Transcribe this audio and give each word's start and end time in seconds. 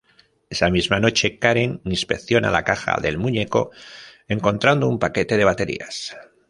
Esa 0.53 0.67
misma 0.75 0.99
noche, 0.99 1.37
Karen 1.37 1.73
inspecciona 1.85 2.49
la 2.49 2.63
caja 2.63 2.97
del 2.99 3.19
muñeco, 3.19 3.69
encontrando 4.27 4.89
un 4.89 4.97
paquete 4.97 5.37
de 5.37 5.43
baterías. 5.45 6.15